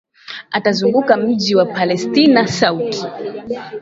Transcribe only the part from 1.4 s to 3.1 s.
wa palestina southi